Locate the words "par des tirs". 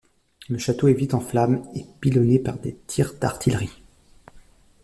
2.39-3.13